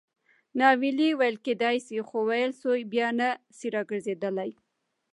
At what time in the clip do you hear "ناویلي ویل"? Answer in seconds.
0.59-1.37